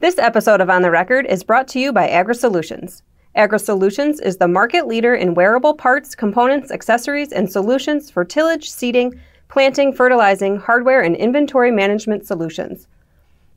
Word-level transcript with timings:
This 0.00 0.16
episode 0.16 0.62
of 0.62 0.70
On 0.70 0.80
the 0.80 0.90
Record 0.90 1.26
is 1.26 1.44
brought 1.44 1.68
to 1.68 1.78
you 1.78 1.92
by 1.92 2.08
AgroSolutions. 2.08 3.02
AgroSolutions 3.36 4.18
is 4.22 4.38
the 4.38 4.48
market 4.48 4.86
leader 4.86 5.14
in 5.14 5.34
wearable 5.34 5.74
parts, 5.74 6.14
components, 6.14 6.70
accessories, 6.70 7.32
and 7.32 7.52
solutions 7.52 8.10
for 8.10 8.24
tillage, 8.24 8.70
seeding, 8.70 9.20
planting, 9.48 9.92
fertilizing, 9.92 10.56
hardware, 10.56 11.02
and 11.02 11.16
inventory 11.16 11.70
management 11.70 12.26
solutions. 12.26 12.88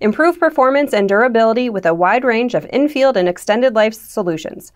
Improve 0.02 0.38
performance 0.38 0.94
and 0.94 1.08
durability 1.08 1.70
with 1.70 1.86
a 1.86 1.94
wide 1.94 2.26
range 2.26 2.56
of 2.56 2.68
in-field 2.74 3.16
and 3.16 3.30
extended 3.30 3.74
life 3.74 3.94
solutions. 3.94 4.74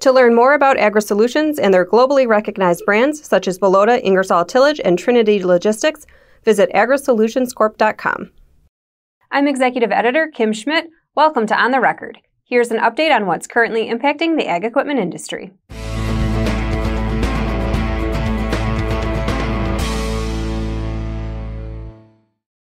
To 0.00 0.12
learn 0.12 0.34
more 0.34 0.52
about 0.52 0.76
AgroSolutions 0.76 1.58
and 1.58 1.72
their 1.72 1.86
globally 1.86 2.28
recognized 2.28 2.84
brands 2.84 3.26
such 3.26 3.48
as 3.48 3.58
Bellota, 3.58 4.04
Ingersoll 4.04 4.44
Tillage, 4.44 4.82
and 4.84 4.98
Trinity 4.98 5.42
Logistics, 5.42 6.04
visit 6.44 6.70
agrosolutionscorp.com. 6.74 8.32
I'm 9.32 9.46
Executive 9.46 9.92
Editor 9.92 10.26
Kim 10.26 10.52
Schmidt. 10.52 10.90
Welcome 11.14 11.46
to 11.46 11.56
On 11.56 11.70
the 11.70 11.78
Record. 11.78 12.18
Here's 12.42 12.72
an 12.72 12.78
update 12.80 13.14
on 13.14 13.26
what's 13.26 13.46
currently 13.46 13.88
impacting 13.88 14.36
the 14.36 14.48
ag 14.48 14.64
equipment 14.64 14.98
industry. 14.98 15.52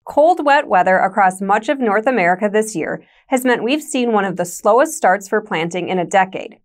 Cold, 0.06 0.46
wet 0.46 0.68
weather 0.68 1.00
across 1.00 1.42
much 1.42 1.70
of 1.70 1.80
North 1.80 2.06
America 2.06 2.48
this 2.54 2.76
year 2.76 3.04
has 3.30 3.44
meant 3.44 3.64
we've 3.64 3.82
seen 3.82 4.14
one 4.14 4.26
of 4.26 4.36
the 4.36 4.46
slowest 4.46 4.96
starts 4.96 5.28
for 5.28 5.42
planting 5.42 5.90
in 5.90 5.98
a 5.98 6.06
decade. 6.06 6.60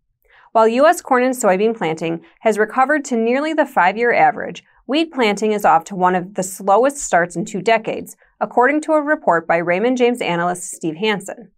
While 0.53 0.69
U.S. 0.69 1.01
corn 1.01 1.23
and 1.23 1.35
soybean 1.35 1.75
planting 1.75 2.21
has 2.41 2.59
recovered 2.59 3.07
to 3.07 3.17
nearly 3.17 3.55
the 3.55 3.65
five 3.65 3.97
year 3.97 4.13
average, 4.13 4.63
wheat 4.87 5.15
planting 5.15 5.53
is 5.53 5.65
off 5.65 5.85
to 5.85 5.97
one 5.97 6.15
of 6.15 6.35
the 6.35 6.43
slowest 6.43 6.99
starts 6.99 7.37
in 7.37 7.47
two 7.47 7.63
decades, 7.63 8.19
according 8.41 8.81
to 8.83 8.93
a 8.93 9.03
report 9.03 9.47
by 9.47 9.57
Raymond 9.57 9.97
James 9.99 10.21
analyst 10.21 10.71
Steve 10.71 10.97
Hansen. 10.97 11.51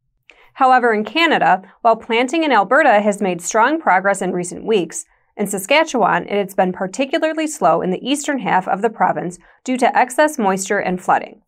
However, 0.55 0.93
in 0.93 1.05
Canada, 1.05 1.63
while 1.83 1.97
planting 1.97 2.45
in 2.45 2.53
Alberta 2.53 3.01
has 3.01 3.23
made 3.23 3.41
strong 3.41 3.81
progress 3.81 4.21
in 4.21 4.33
recent 4.33 4.65
weeks, 4.65 5.05
in 5.37 5.47
Saskatchewan 5.47 6.25
it 6.25 6.45
has 6.45 6.55
been 6.55 6.73
particularly 6.73 7.47
slow 7.47 7.81
in 7.81 7.91
the 7.91 8.07
eastern 8.07 8.41
half 8.41 8.67
of 8.69 8.83
the 8.83 8.91
province 8.91 9.39
due 9.65 9.77
to 9.77 9.97
excess 9.97 10.39
moisture 10.39 10.79
and 10.79 11.01
flooding. 11.01 11.43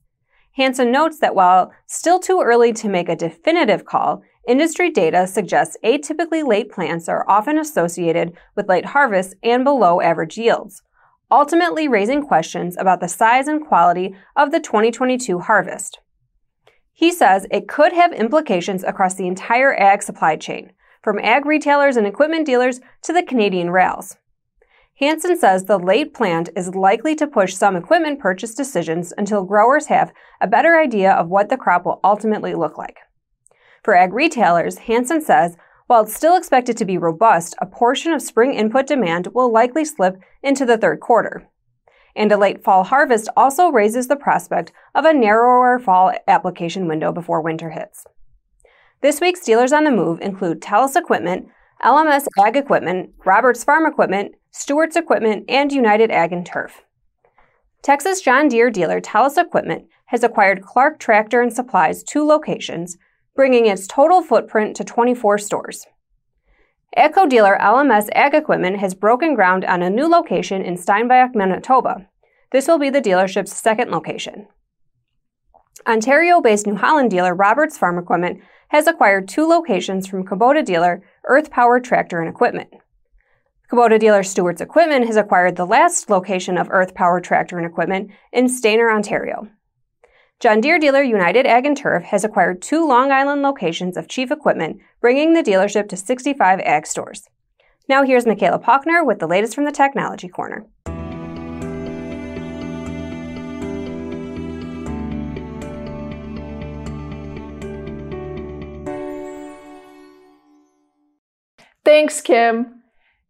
Hansen 0.57 0.93
notes 0.93 1.19
that 1.19 1.35
while 1.35 1.73
still 1.87 2.21
too 2.21 2.43
early 2.43 2.73
to 2.75 2.89
make 2.89 3.09
a 3.09 3.17
definitive 3.17 3.85
call, 3.85 4.23
industry 4.47 4.91
data 4.91 5.27
suggests 5.27 5.77
atypically 5.85 6.47
late 6.47 6.71
plants 6.71 7.09
are 7.09 7.29
often 7.29 7.59
associated 7.59 8.37
with 8.55 8.69
late 8.69 8.87
harvests 8.87 9.35
and 9.43 9.65
below 9.65 10.01
average 10.01 10.37
yields 10.37 10.83
ultimately 11.33 11.89
raising 11.89 12.23
questions 12.23 12.77
about 12.77 13.01
the 13.01 13.09
size 13.09 13.49
and 13.49 13.67
quality 13.67 14.15
of 14.37 14.53
the 14.53 14.61
2022 14.61 15.41
harvest. 15.41 15.99
He 16.93 17.11
says 17.11 17.47
it 17.51 17.67
could 17.67 17.95
have 17.95 18.13
implications 18.13 18.85
across 18.85 19.15
the 19.15 19.27
entire 19.27 19.75
ag 19.75 20.03
supply 20.03 20.37
chain, 20.37 20.73
from 21.03 21.19
ag 21.19 21.47
retailers 21.47 21.97
and 21.97 22.07
equipment 22.07 22.45
dealers 22.47 22.81
to 23.03 23.15
the 23.15 23.23
Canadian 23.23 23.71
rails. 23.71 24.19
Hansen 25.01 25.37
says 25.37 25.65
the 25.65 25.79
late 25.79 26.13
plant 26.13 26.51
is 26.55 26.75
likely 26.75 27.15
to 27.17 27.27
push 27.27 27.55
some 27.55 27.77
equipment 27.77 28.21
purchase 28.21 28.55
decisions 28.55 29.13
until 29.17 29.43
growers 29.43 29.87
have 29.87 30.13
a 30.41 30.47
better 30.47 30.79
idea 30.79 31.11
of 31.13 31.29
what 31.29 31.49
the 31.49 31.57
crop 31.57 31.87
will 31.87 31.99
ultimately 32.05 32.55
look 32.55 32.77
like. 32.77 32.99
For 33.83 33.97
ag 33.97 34.13
retailers, 34.13 34.79
Hansen 34.79 35.23
says 35.23 35.57
while 35.93 36.05
it's 36.05 36.17
still 36.17 36.39
expected 36.39 36.75
to 36.75 36.87
be 36.87 36.97
robust, 36.97 37.55
a 37.61 37.67
portion 37.67 38.15
of 38.15 38.23
spring 38.23 38.55
input 38.55 38.87
demand 38.87 39.29
will 39.35 39.53
likely 39.53 39.85
slip 39.85 40.17
into 40.43 40.65
the 40.65 40.79
third 40.79 41.01
quarter. 41.01 41.47
And 42.17 42.33
a 42.33 42.39
late 42.39 42.65
fall 42.65 42.85
harvest 42.85 43.29
also 43.37 43.69
raises 43.69 44.09
the 44.09 44.17
prospect 44.17 44.73
of 44.95 45.05
a 45.05 45.13
narrower 45.13 45.79
fall 45.79 46.15
application 46.27 46.89
window 46.89 47.13
before 47.13 47.43
winter 47.43 47.69
hits. 47.69 48.07
This 49.03 49.21
week's 49.21 49.45
dealers 49.45 49.71
on 49.71 49.85
the 49.85 49.91
move 49.91 50.19
include 50.23 50.63
Tellus 50.63 50.97
Equipment, 50.97 51.49
LMS 51.85 52.27
Ag 52.39 52.57
Equipment, 52.57 53.11
Roberts 53.27 53.63
Farm 53.63 53.85
Equipment, 53.85 54.35
Stewart's 54.51 54.97
Equipment, 54.97 55.45
and 55.47 55.71
United 55.73 56.11
Ag 56.11 56.33
and 56.33 56.47
Turf. 56.47 56.85
Texas 57.83 58.23
John 58.23 58.49
Deere 58.49 58.71
dealer 58.71 59.03
Tellus 59.03 59.37
Equipment 59.37 59.85
has 60.07 60.25
acquired 60.25 60.63
Clark 60.63 60.99
Tractor 60.99 61.43
and 61.43 61.53
Supplies 61.53 62.03
two 62.03 62.27
locations 62.27 62.97
bringing 63.35 63.67
its 63.67 63.87
total 63.87 64.23
footprint 64.23 64.77
to 64.77 64.85
24 64.85 65.39
stores. 65.39 65.87
AGCO 66.97 67.29
dealer 67.29 67.57
LMS 67.59 68.09
Ag 68.13 68.35
Equipment 68.35 68.79
has 68.79 68.95
broken 68.95 69.35
ground 69.35 69.65
on 69.65 69.83
a 69.83 69.89
new 69.89 70.07
location 70.07 70.63
in 70.63 70.77
Steinbach, 70.77 71.35
Manitoba. 71.35 72.09
This 72.51 72.69
will 72.69 72.79
be 72.79 72.91
the 72.91 73.01
dealership's 73.01 73.53
second 73.53 73.91
location. 73.91 74.49
Ontario 75.87 76.41
based 76.43 76.67
New 76.67 76.77
Holland 76.77 77.11
dealer 77.11 77.35
Roberts 77.35 77.79
Farm 77.79 77.99
Equipment 77.99 78.41
has 78.69 78.87
acquired 78.87 79.27
two 79.27 79.47
locations 79.47 80.07
from 80.07 80.25
Kubota 80.25 80.65
dealer 80.65 81.03
Earth 81.25 81.51
Power 81.51 81.81
Tractor 81.81 82.21
and 82.21 82.29
Equipment. 82.29 82.69
Kubota 83.71 83.99
dealer 83.99 84.23
Stewart's 84.23 84.61
Equipment 84.61 85.07
has 85.07 85.17
acquired 85.17 85.57
the 85.57 85.65
last 85.65 86.11
location 86.11 86.59
of 86.59 86.69
Earth 86.71 86.95
Power 86.95 87.21
Tractor 87.21 87.57
and 87.57 87.67
Equipment 87.67 88.11
in 88.31 88.47
Stayner, 88.47 88.95
Ontario. 88.95 89.49
John 90.43 90.61
Deere 90.61 90.81
dealer 90.81 91.05
United 91.05 91.47
Ag 91.47 91.67
and 91.67 91.77
Turf 91.77 92.03
has 92.03 92.25
acquired 92.25 92.61
two 92.61 92.85
Long 92.85 93.13
Island 93.13 93.43
locations 93.43 93.97
of 93.97 94.09
Chief 94.09 94.33
Equipment, 94.33 94.81
bringing 95.01 95.35
the 95.35 95.43
dealership 95.45 95.89
to 95.91 95.97
65 95.97 96.59
ag 96.59 96.85
stores. 96.85 97.29
Now 97.89 98.03
here's 98.03 98.27
Michaela 98.27 98.59
Paukner 98.59 99.07
with 99.07 99.21
the 99.21 99.29
latest 99.29 99.55
from 99.55 99.67
the 99.67 99.71
Technology 99.71 100.27
Corner. 100.27 100.67
Thanks, 111.85 112.21
Kim. 112.21 112.82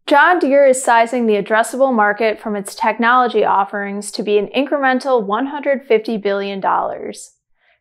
John 0.07 0.41
Deere 0.41 0.67
is 0.67 0.83
sizing 0.83 1.27
the 1.27 1.41
addressable 1.41 1.95
market 1.95 2.41
from 2.41 2.57
its 2.57 2.75
technology 2.75 3.45
offerings 3.45 4.11
to 4.13 4.23
be 4.23 4.37
an 4.37 4.49
incremental 4.49 5.25
$150 5.25 6.21
billion. 6.21 6.61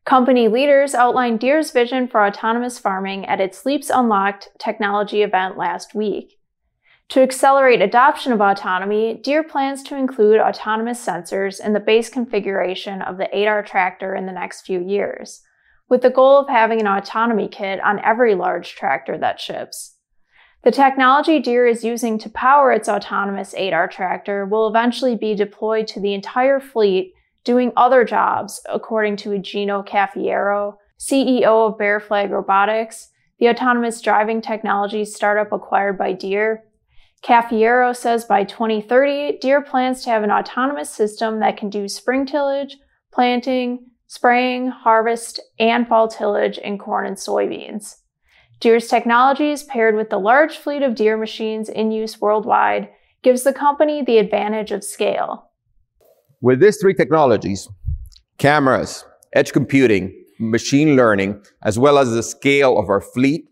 Company 0.05 0.47
leaders 0.47 0.93
outlined 0.93 1.39
Deere's 1.39 1.71
vision 1.71 2.07
for 2.07 2.23
autonomous 2.23 2.77
farming 2.77 3.25
at 3.25 3.41
its 3.41 3.65
Leaps 3.65 3.89
Unlocked 3.89 4.49
technology 4.59 5.23
event 5.23 5.57
last 5.57 5.95
week. 5.95 6.37
To 7.09 7.21
accelerate 7.21 7.81
adoption 7.81 8.31
of 8.31 8.39
autonomy, 8.39 9.15
Deere 9.15 9.43
plans 9.43 9.83
to 9.83 9.95
include 9.95 10.39
autonomous 10.39 11.03
sensors 11.03 11.59
in 11.59 11.73
the 11.73 11.79
base 11.79 12.09
configuration 12.09 13.01
of 13.01 13.17
the 13.17 13.29
8R 13.33 13.65
tractor 13.65 14.15
in 14.15 14.27
the 14.27 14.31
next 14.31 14.61
few 14.61 14.79
years, 14.79 15.41
with 15.89 16.03
the 16.03 16.09
goal 16.09 16.37
of 16.37 16.49
having 16.49 16.79
an 16.79 16.87
autonomy 16.87 17.47
kit 17.47 17.81
on 17.83 17.99
every 17.99 18.35
large 18.35 18.75
tractor 18.75 19.17
that 19.17 19.39
ships. 19.39 19.97
The 20.63 20.71
technology 20.71 21.39
Deere 21.39 21.65
is 21.65 21.83
using 21.83 22.19
to 22.19 22.29
power 22.29 22.71
its 22.71 22.87
autonomous 22.87 23.55
8R 23.55 23.89
tractor 23.89 24.45
will 24.45 24.67
eventually 24.67 25.15
be 25.15 25.33
deployed 25.33 25.87
to 25.87 25.99
the 25.99 26.13
entire 26.13 26.59
fleet 26.59 27.13
doing 27.43 27.73
other 27.75 28.03
jobs, 28.03 28.61
according 28.69 29.15
to 29.17 29.39
Gino 29.39 29.81
Cafiero, 29.81 30.75
CEO 30.99 31.69
of 31.69 31.79
Bear 31.79 31.99
Flag 31.99 32.29
Robotics, 32.29 33.09
the 33.39 33.49
autonomous 33.49 34.01
driving 34.01 34.39
technology 34.39 35.03
startup 35.03 35.51
acquired 35.51 35.97
by 35.97 36.13
Deere. 36.13 36.63
Cafiero 37.23 37.95
says 37.95 38.25
by 38.25 38.43
2030, 38.43 39.39
Deere 39.39 39.63
plans 39.63 40.03
to 40.03 40.11
have 40.11 40.21
an 40.21 40.31
autonomous 40.31 40.91
system 40.91 41.39
that 41.39 41.57
can 41.57 41.71
do 41.71 41.87
spring 41.87 42.27
tillage, 42.27 42.77
planting, 43.11 43.87
spraying, 44.05 44.67
harvest, 44.67 45.39
and 45.57 45.87
fall 45.87 46.07
tillage 46.07 46.59
in 46.59 46.77
corn 46.77 47.07
and 47.07 47.17
soybeans. 47.17 47.95
Deere's 48.61 48.87
technologies, 48.87 49.63
paired 49.63 49.95
with 49.95 50.11
the 50.11 50.19
large 50.19 50.55
fleet 50.55 50.83
of 50.83 50.93
Deere 50.93 51.17
machines 51.17 51.67
in 51.67 51.91
use 51.91 52.21
worldwide, 52.21 52.89
gives 53.23 53.41
the 53.41 53.53
company 53.53 54.03
the 54.03 54.19
advantage 54.19 54.71
of 54.71 54.83
scale. 54.83 55.49
With 56.41 56.59
these 56.59 56.77
three 56.77 56.93
technologies, 56.93 57.67
cameras, 58.37 59.03
edge 59.33 59.51
computing, 59.51 60.13
machine 60.39 60.95
learning, 60.95 61.43
as 61.63 61.79
well 61.79 61.97
as 61.97 62.11
the 62.11 62.21
scale 62.21 62.77
of 62.77 62.87
our 62.87 63.01
fleet, 63.01 63.45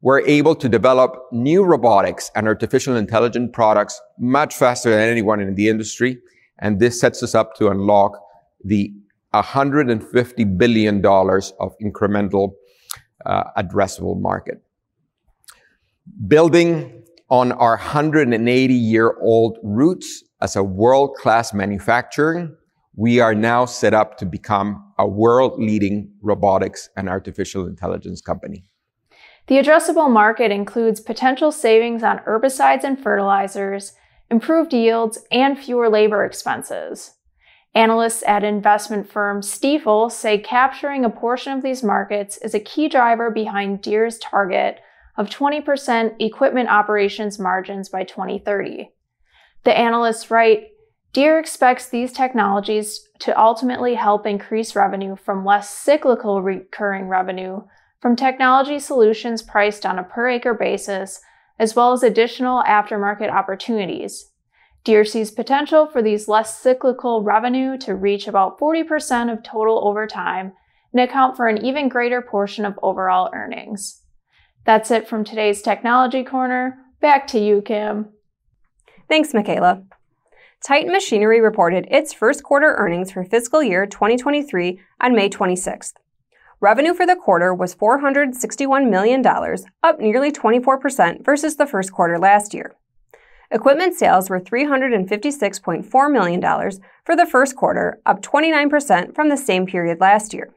we're 0.00 0.20
able 0.20 0.54
to 0.54 0.68
develop 0.68 1.16
new 1.32 1.64
robotics 1.64 2.30
and 2.36 2.46
artificial 2.46 2.94
intelligence 2.94 3.50
products 3.52 4.00
much 4.16 4.54
faster 4.54 4.90
than 4.90 5.00
anyone 5.00 5.40
in 5.40 5.56
the 5.56 5.68
industry. 5.68 6.18
And 6.60 6.78
this 6.78 7.00
sets 7.00 7.20
us 7.24 7.34
up 7.34 7.56
to 7.56 7.68
unlock 7.68 8.12
the 8.64 8.92
$150 9.34 10.56
billion 10.56 11.04
of 11.04 11.74
incremental 11.82 12.52
Uh, 13.26 13.50
addressable 13.60 14.20
market. 14.20 14.62
Building 16.28 17.02
on 17.28 17.50
our 17.50 17.76
180 17.76 18.72
year 18.72 19.16
old 19.20 19.58
roots 19.64 20.22
as 20.40 20.54
a 20.54 20.62
world 20.62 21.16
class 21.16 21.52
manufacturer, 21.52 22.56
we 22.94 23.18
are 23.18 23.34
now 23.34 23.64
set 23.64 23.94
up 23.94 24.16
to 24.18 24.26
become 24.26 24.92
a 24.96 25.08
world 25.08 25.60
leading 25.60 26.08
robotics 26.22 26.88
and 26.96 27.08
artificial 27.08 27.66
intelligence 27.66 28.20
company. 28.20 28.62
The 29.48 29.56
addressable 29.56 30.08
market 30.08 30.52
includes 30.52 31.00
potential 31.00 31.50
savings 31.50 32.04
on 32.04 32.20
herbicides 32.20 32.84
and 32.84 32.96
fertilizers, 32.96 33.94
improved 34.30 34.72
yields, 34.72 35.18
and 35.32 35.58
fewer 35.58 35.88
labor 35.88 36.24
expenses. 36.24 37.15
Analysts 37.76 38.22
at 38.26 38.42
investment 38.42 39.06
firm 39.06 39.42
Stifel 39.42 40.10
say 40.10 40.38
capturing 40.38 41.04
a 41.04 41.10
portion 41.10 41.52
of 41.52 41.62
these 41.62 41.82
markets 41.82 42.38
is 42.38 42.54
a 42.54 42.58
key 42.58 42.88
driver 42.88 43.30
behind 43.30 43.82
Deere's 43.82 44.18
target 44.18 44.80
of 45.18 45.28
20% 45.28 46.14
equipment 46.18 46.70
operations 46.70 47.38
margins 47.38 47.90
by 47.90 48.02
2030. 48.02 48.88
The 49.64 49.78
analysts 49.78 50.30
write 50.30 50.68
Deere 51.12 51.38
expects 51.38 51.90
these 51.90 52.14
technologies 52.14 53.06
to 53.18 53.38
ultimately 53.38 53.94
help 53.94 54.24
increase 54.24 54.74
revenue 54.74 55.14
from 55.14 55.44
less 55.44 55.68
cyclical 55.68 56.40
recurring 56.40 57.08
revenue 57.08 57.60
from 58.00 58.16
technology 58.16 58.78
solutions 58.78 59.42
priced 59.42 59.84
on 59.84 59.98
a 59.98 60.02
per 60.02 60.30
acre 60.30 60.54
basis, 60.54 61.20
as 61.58 61.76
well 61.76 61.92
as 61.92 62.02
additional 62.02 62.62
aftermarket 62.62 63.30
opportunities. 63.30 64.30
Deere 64.86 65.04
sees 65.04 65.32
potential 65.32 65.88
for 65.88 66.00
these 66.00 66.28
less 66.28 66.60
cyclical 66.60 67.20
revenue 67.20 67.76
to 67.78 67.96
reach 67.96 68.28
about 68.28 68.56
40% 68.56 69.32
of 69.32 69.42
total 69.42 69.84
over 69.84 70.06
time 70.06 70.52
and 70.92 71.00
account 71.00 71.36
for 71.36 71.48
an 71.48 71.58
even 71.66 71.88
greater 71.88 72.22
portion 72.22 72.64
of 72.64 72.78
overall 72.84 73.28
earnings. 73.34 74.02
That's 74.64 74.92
it 74.92 75.08
from 75.08 75.24
today's 75.24 75.60
Technology 75.60 76.22
Corner. 76.22 76.78
Back 77.00 77.26
to 77.28 77.40
you, 77.40 77.62
Kim. 77.62 78.10
Thanks, 79.08 79.34
Michaela. 79.34 79.82
Titan 80.64 80.92
Machinery 80.92 81.40
reported 81.40 81.88
its 81.90 82.12
first 82.12 82.44
quarter 82.44 82.76
earnings 82.76 83.10
for 83.10 83.24
fiscal 83.24 83.64
year 83.64 83.86
2023 83.86 84.78
on 85.00 85.16
May 85.16 85.28
26th. 85.28 85.94
Revenue 86.60 86.94
for 86.94 87.06
the 87.06 87.16
quarter 87.16 87.52
was 87.52 87.74
$461 87.74 88.88
million, 88.88 89.26
up 89.82 89.98
nearly 89.98 90.30
24% 90.30 91.24
versus 91.24 91.56
the 91.56 91.66
first 91.66 91.90
quarter 91.90 92.20
last 92.20 92.54
year. 92.54 92.76
Equipment 93.50 93.94
sales 93.94 94.28
were 94.28 94.40
$356.4 94.40 96.12
million 96.12 96.40
for 97.04 97.16
the 97.16 97.26
first 97.26 97.54
quarter, 97.54 98.00
up 98.04 98.20
29% 98.22 99.14
from 99.14 99.28
the 99.28 99.36
same 99.36 99.66
period 99.66 100.00
last 100.00 100.34
year. 100.34 100.52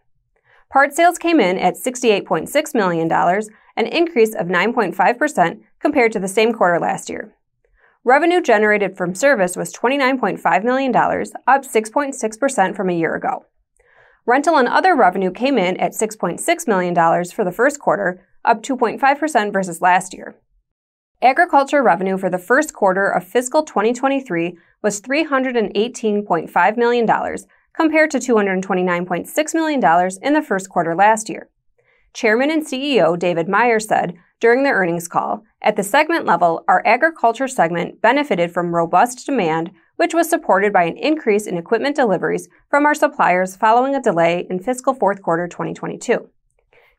Part 0.71 0.93
sales 0.93 1.17
came 1.17 1.39
in 1.39 1.57
at 1.57 1.75
$68.6 1.75 2.75
million, 2.75 3.11
an 3.11 3.85
increase 3.87 4.35
of 4.35 4.47
9.5% 4.47 5.61
compared 5.79 6.11
to 6.11 6.19
the 6.19 6.27
same 6.27 6.53
quarter 6.53 6.79
last 6.79 7.09
year. 7.09 7.33
Revenue 8.03 8.41
generated 8.41 8.97
from 8.97 9.13
service 9.13 9.55
was 9.57 9.73
$29.5 9.73 10.63
million, 10.63 10.95
up 10.95 11.63
6.6% 11.63 12.75
from 12.75 12.89
a 12.89 12.97
year 12.97 13.15
ago. 13.15 13.45
Rental 14.25 14.57
and 14.57 14.67
other 14.67 14.95
revenue 14.95 15.31
came 15.31 15.57
in 15.57 15.77
at 15.77 15.91
$6.6 15.91 16.67
million 16.67 16.95
for 17.25 17.43
the 17.43 17.51
first 17.51 17.79
quarter, 17.79 18.25
up 18.45 18.61
2.5% 18.63 19.51
versus 19.51 19.81
last 19.81 20.13
year. 20.13 20.35
Agriculture 21.21 21.83
revenue 21.83 22.17
for 22.17 22.29
the 22.29 22.37
first 22.37 22.73
quarter 22.73 23.09
of 23.09 23.27
fiscal 23.27 23.63
2023 23.63 24.57
was 24.81 25.01
$318.5 25.01 26.77
million, 26.77 27.37
compared 27.73 28.09
to 28.09 28.19
$229.6 28.19 29.53
million 29.53 30.11
in 30.21 30.33
the 30.33 30.41
first 30.41 30.69
quarter 30.69 30.95
last 30.95 31.27
year. 31.27 31.49
Chairman 32.13 32.49
and 32.49 32.65
CEO 32.65 33.19
David 33.19 33.49
Meyer 33.49 33.81
said 33.81 34.15
during 34.39 34.63
the 34.63 34.69
earnings 34.69 35.09
call, 35.09 35.43
at 35.61 35.75
the 35.75 35.83
segment 35.83 36.25
level, 36.25 36.63
our 36.69 36.81
agriculture 36.85 37.49
segment 37.49 38.01
benefited 38.01 38.53
from 38.53 38.73
robust 38.73 39.25
demand, 39.25 39.71
which 39.97 40.13
was 40.13 40.29
supported 40.29 40.71
by 40.71 40.83
an 40.83 40.95
increase 40.95 41.47
in 41.47 41.57
equipment 41.57 41.97
deliveries 41.97 42.47
from 42.69 42.85
our 42.85 42.95
suppliers 42.95 43.57
following 43.57 43.93
a 43.93 44.01
delay 44.01 44.47
in 44.49 44.57
fiscal 44.57 44.93
fourth 44.93 45.21
quarter 45.21 45.49
2022. 45.49 46.29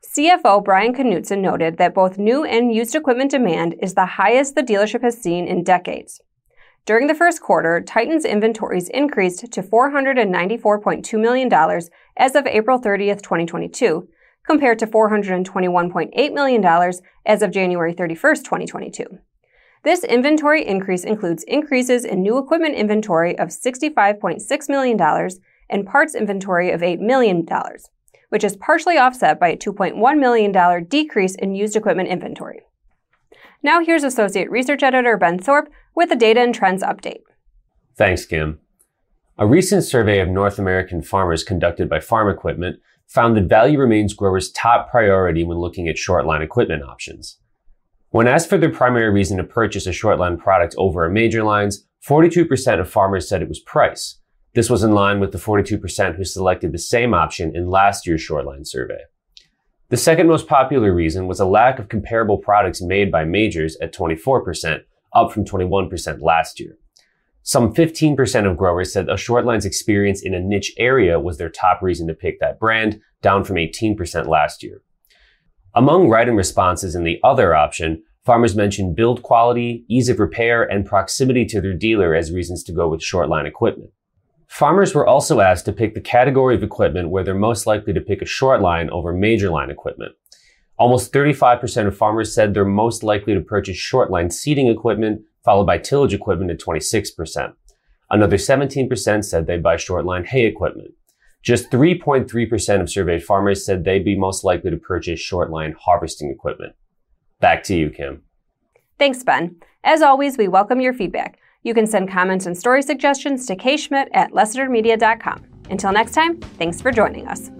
CFO 0.02 0.64
Bryan 0.64 0.94
Knutson 0.94 1.40
noted 1.40 1.76
that 1.76 1.94
both 1.94 2.18
new 2.18 2.42
and 2.42 2.74
used 2.74 2.94
equipment 2.94 3.30
demand 3.30 3.74
is 3.80 3.94
the 3.94 4.06
highest 4.06 4.54
the 4.54 4.62
dealership 4.62 5.02
has 5.02 5.20
seen 5.20 5.46
in 5.46 5.62
decades. 5.62 6.20
During 6.86 7.06
the 7.06 7.14
first 7.14 7.42
quarter, 7.42 7.80
Titan's 7.80 8.24
inventories 8.24 8.88
increased 8.88 9.52
to 9.52 9.62
$494.2 9.62 11.20
million 11.20 11.52
as 12.16 12.34
of 12.34 12.46
April 12.46 12.80
30th, 12.80 13.22
2022, 13.22 14.08
compared 14.46 14.78
to 14.78 14.86
$421.8 14.86 16.32
million 16.32 16.92
as 17.26 17.42
of 17.42 17.52
January 17.52 17.94
31st, 17.94 18.44
2022. 18.44 19.04
This 19.84 20.02
inventory 20.02 20.66
increase 20.66 21.04
includes 21.04 21.44
increases 21.44 22.04
in 22.04 22.22
new 22.22 22.38
equipment 22.38 22.74
inventory 22.74 23.38
of 23.38 23.48
$65.6 23.48 24.68
million 24.68 25.30
and 25.68 25.86
parts 25.86 26.14
inventory 26.14 26.70
of 26.70 26.80
$8 26.80 26.98
million, 26.98 27.46
which 28.30 28.44
is 28.44 28.56
partially 28.56 28.96
offset 28.96 29.38
by 29.38 29.48
a 29.48 29.56
$2.1 29.56 30.18
million 30.18 30.84
decrease 30.84 31.34
in 31.34 31.54
used 31.54 31.76
equipment 31.76 32.08
inventory. 32.08 32.60
Now 33.62 33.84
here's 33.84 34.04
Associate 34.04 34.50
Research 34.50 34.82
Editor 34.82 35.16
Ben 35.16 35.38
Thorpe 35.38 35.70
with 35.94 36.10
a 36.10 36.16
data 36.16 36.40
and 36.40 36.54
trends 36.54 36.82
update. 36.82 37.22
Thanks, 37.96 38.24
Kim. 38.24 38.60
A 39.36 39.46
recent 39.46 39.84
survey 39.84 40.20
of 40.20 40.28
North 40.28 40.58
American 40.58 41.02
farmers 41.02 41.44
conducted 41.44 41.88
by 41.88 42.00
Farm 42.00 42.28
Equipment 42.28 42.80
found 43.06 43.36
that 43.36 43.48
value 43.48 43.78
remains 43.78 44.14
growers' 44.14 44.52
top 44.52 44.90
priority 44.90 45.42
when 45.44 45.58
looking 45.58 45.88
at 45.88 45.98
short 45.98 46.24
line 46.24 46.42
equipment 46.42 46.82
options. 46.82 47.38
When 48.10 48.28
asked 48.28 48.48
for 48.48 48.58
their 48.58 48.72
primary 48.72 49.10
reason 49.10 49.36
to 49.38 49.44
purchase 49.44 49.86
a 49.86 49.92
short 49.92 50.18
line 50.18 50.36
product 50.36 50.74
over 50.78 51.04
a 51.04 51.10
major 51.10 51.42
lines, 51.42 51.86
42% 52.06 52.80
of 52.80 52.90
farmers 52.90 53.28
said 53.28 53.42
it 53.42 53.48
was 53.48 53.60
price. 53.60 54.19
This 54.52 54.68
was 54.68 54.82
in 54.82 54.92
line 54.92 55.20
with 55.20 55.30
the 55.30 55.38
42% 55.38 56.16
who 56.16 56.24
selected 56.24 56.72
the 56.72 56.78
same 56.78 57.14
option 57.14 57.54
in 57.54 57.70
last 57.70 58.06
year's 58.06 58.20
short 58.20 58.46
line 58.46 58.64
survey. 58.64 58.98
The 59.90 59.96
second 59.96 60.26
most 60.26 60.48
popular 60.48 60.92
reason 60.92 61.28
was 61.28 61.38
a 61.38 61.44
lack 61.44 61.78
of 61.78 61.88
comparable 61.88 62.38
products 62.38 62.82
made 62.82 63.12
by 63.12 63.24
majors 63.24 63.76
at 63.80 63.94
24%, 63.94 64.82
up 65.14 65.32
from 65.32 65.44
21% 65.44 66.20
last 66.20 66.58
year. 66.58 66.78
Some 67.42 67.72
15% 67.72 68.50
of 68.50 68.56
growers 68.56 68.92
said 68.92 69.08
a 69.08 69.14
shortline's 69.14 69.64
experience 69.64 70.22
in 70.22 70.34
a 70.34 70.40
niche 70.40 70.74
area 70.78 71.18
was 71.18 71.38
their 71.38 71.48
top 71.48 71.80
reason 71.80 72.06
to 72.08 72.14
pick 72.14 72.38
that 72.40 72.58
brand, 72.58 73.00
down 73.22 73.44
from 73.44 73.56
18% 73.56 74.26
last 74.26 74.62
year. 74.62 74.82
Among 75.74 76.08
write-in 76.08 76.36
responses 76.36 76.94
in 76.94 77.04
the 77.04 77.20
other 77.22 77.54
option, 77.54 78.02
farmers 78.24 78.56
mentioned 78.56 78.96
build 78.96 79.22
quality, 79.22 79.84
ease 79.88 80.08
of 80.08 80.18
repair, 80.18 80.62
and 80.62 80.84
proximity 80.84 81.44
to 81.46 81.60
their 81.60 81.74
dealer 81.74 82.14
as 82.14 82.32
reasons 82.32 82.64
to 82.64 82.72
go 82.72 82.88
with 82.88 83.00
shortline 83.00 83.46
equipment. 83.46 83.90
Farmers 84.50 84.96
were 84.96 85.06
also 85.06 85.40
asked 85.40 85.64
to 85.66 85.72
pick 85.72 85.94
the 85.94 86.00
category 86.00 86.56
of 86.56 86.62
equipment 86.64 87.08
where 87.08 87.22
they're 87.22 87.34
most 87.36 87.68
likely 87.68 87.92
to 87.92 88.00
pick 88.00 88.20
a 88.20 88.26
short 88.26 88.60
line 88.60 88.90
over 88.90 89.12
major 89.12 89.48
line 89.48 89.70
equipment. 89.70 90.12
Almost 90.76 91.12
35% 91.12 91.86
of 91.86 91.96
farmers 91.96 92.34
said 92.34 92.52
they're 92.52 92.64
most 92.64 93.04
likely 93.04 93.32
to 93.32 93.40
purchase 93.40 93.76
short 93.76 94.10
line 94.10 94.28
seeding 94.28 94.66
equipment, 94.66 95.22
followed 95.44 95.66
by 95.66 95.78
tillage 95.78 96.12
equipment 96.12 96.50
at 96.50 96.58
26%. 96.58 97.54
Another 98.10 98.36
17% 98.36 99.24
said 99.24 99.46
they'd 99.46 99.62
buy 99.62 99.76
short 99.76 100.04
line 100.04 100.24
hay 100.24 100.46
equipment. 100.46 100.94
Just 101.44 101.70
3.3% 101.70 102.80
of 102.80 102.90
surveyed 102.90 103.22
farmers 103.22 103.64
said 103.64 103.84
they'd 103.84 104.04
be 104.04 104.18
most 104.18 104.42
likely 104.42 104.72
to 104.72 104.76
purchase 104.76 105.20
short 105.20 105.50
line 105.50 105.76
harvesting 105.78 106.28
equipment. 106.28 106.74
Back 107.38 107.62
to 107.64 107.76
you, 107.76 107.88
Kim. 107.88 108.24
Thanks, 108.98 109.22
Ben. 109.22 109.56
As 109.84 110.02
always, 110.02 110.36
we 110.36 110.48
welcome 110.48 110.80
your 110.80 110.92
feedback. 110.92 111.38
You 111.62 111.74
can 111.74 111.86
send 111.86 112.10
comments 112.10 112.46
and 112.46 112.56
story 112.56 112.82
suggestions 112.82 113.46
to 113.46 113.56
kschmidt 113.56 114.08
at 114.14 114.32
lessitermedia.com. 114.32 115.44
Until 115.70 115.92
next 115.92 116.12
time, 116.12 116.38
thanks 116.38 116.80
for 116.80 116.90
joining 116.90 117.28
us. 117.28 117.50